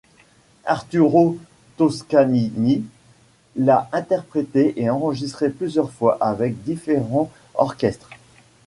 [0.65, 1.37] Arturo
[1.77, 2.83] Toscanini
[3.55, 8.09] l'a interprétée et enregistrée plusieurs fois avec différents orchestres.